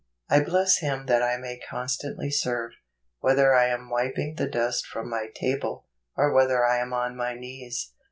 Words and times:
I 0.31 0.39
bless 0.39 0.79
Him 0.79 1.05
that 1.05 1.21
I 1.21 1.37
may 1.37 1.59
constantly 1.59 2.31
serve, 2.31 2.71
whether 3.19 3.53
I 3.53 3.67
am 3.67 3.91
wiping 3.91 4.33
the 4.33 4.47
dust 4.47 4.87
from 4.87 5.07
my 5.11 5.27
table, 5.27 5.85
or 6.17 6.33
whether 6.33 6.65
I 6.65 6.79
am 6.79 6.91
on 6.91 7.15
my 7.15 7.35
knees. 7.35 7.93